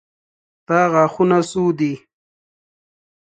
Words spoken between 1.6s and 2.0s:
دي.